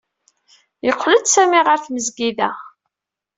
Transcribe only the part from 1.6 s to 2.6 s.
ɣer tmesgida.